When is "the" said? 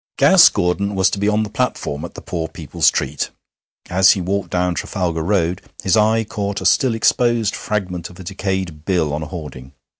1.43-1.49, 2.15-2.23